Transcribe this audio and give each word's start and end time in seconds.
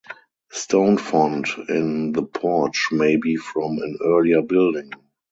The 0.49 0.57
stone 0.57 0.97
font 0.97 1.47
in 1.69 2.11
the 2.13 2.23
porch 2.23 2.87
may 2.91 3.17
be 3.17 3.35
from 3.35 3.73
an 3.77 3.99
earlier 4.03 4.41
building. 4.41 4.89